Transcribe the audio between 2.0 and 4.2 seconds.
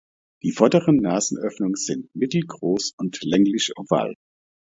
mittelgroß und länglich oval.